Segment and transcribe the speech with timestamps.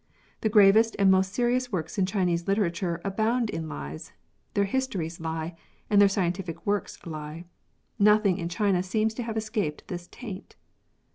[0.39, 4.13] The gravest and most serious works in Chinese literature abound in lies;
[4.55, 5.55] their histories lie;
[5.91, 7.45] and their scientific works lie.
[7.99, 10.55] Nothing in China seems to have escaped this taint.